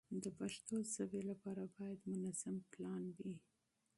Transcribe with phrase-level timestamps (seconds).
[0.23, 3.35] د پښتو ژبې لپاره باید منظم پلان وي.